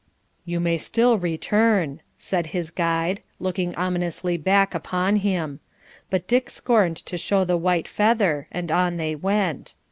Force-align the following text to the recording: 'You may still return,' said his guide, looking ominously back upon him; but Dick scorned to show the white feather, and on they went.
'You 0.45 0.59
may 0.59 0.79
still 0.79 1.19
return,' 1.19 2.01
said 2.17 2.47
his 2.47 2.71
guide, 2.71 3.21
looking 3.39 3.75
ominously 3.75 4.35
back 4.35 4.73
upon 4.73 5.17
him; 5.17 5.59
but 6.09 6.27
Dick 6.27 6.49
scorned 6.49 6.97
to 7.05 7.19
show 7.19 7.45
the 7.45 7.55
white 7.55 7.87
feather, 7.87 8.47
and 8.51 8.71
on 8.71 8.97
they 8.97 9.13
went. 9.15 9.75